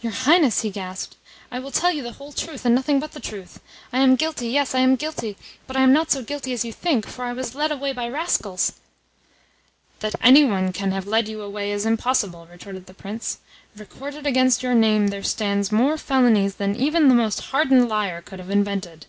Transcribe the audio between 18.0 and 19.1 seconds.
could have invented.